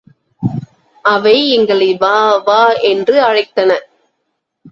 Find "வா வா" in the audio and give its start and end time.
1.97-2.71